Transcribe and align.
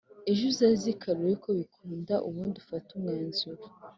Ejo 0.31 0.43
uzaze 0.51 0.89
kare 1.01 1.17
urebe 1.19 1.35
ko 1.43 1.49
bikunda 1.59 2.13
ubundi 2.27 2.55
ufate 2.63 2.89
umwanzuro 2.97 3.63